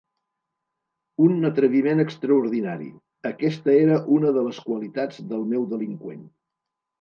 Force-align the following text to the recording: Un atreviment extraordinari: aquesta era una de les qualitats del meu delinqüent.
Un 1.25 1.47
atreviment 1.49 2.01
extraordinari: 2.03 2.87
aquesta 3.33 3.77
era 3.83 3.99
una 4.17 4.33
de 4.39 4.45
les 4.49 4.63
qualitats 4.71 5.21
del 5.35 5.47
meu 5.53 5.69
delinqüent. 5.77 6.27